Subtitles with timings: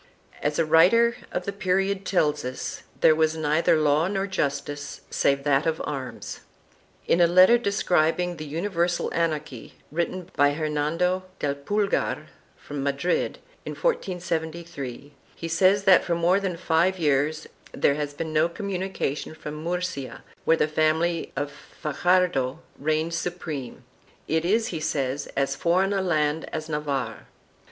[0.41, 5.43] As a writer of the period tells us, there was neither law nor justice save
[5.43, 6.41] that of arms.1
[7.07, 12.25] In a letter describing the universal anarchy, written by Her nando del Pulgar
[12.57, 18.33] from Madrid, in 1473, he says that for more than five years there has been
[18.33, 23.83] no communication from Murcia, where the family of Fajardo reigned supreme—
[24.27, 27.27] it is, he says, as foreign a land as Navarre.